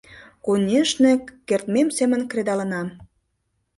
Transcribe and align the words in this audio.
Конешне, 0.45 1.11
кертмем 1.47 1.87
семын 1.97 2.21
кредалынам. 2.31 2.87